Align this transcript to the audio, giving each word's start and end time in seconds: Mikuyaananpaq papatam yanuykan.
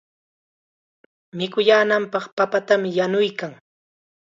Mikuyaananpaq 1.37 2.25
papatam 2.37 2.81
yanuykan. 2.97 3.51